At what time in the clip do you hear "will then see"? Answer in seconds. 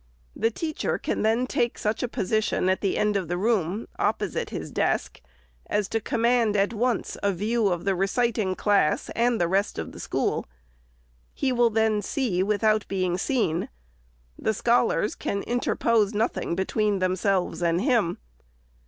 11.51-12.41